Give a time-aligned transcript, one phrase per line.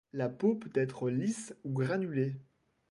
[0.13, 2.35] La peau peut être lisse ou granulée.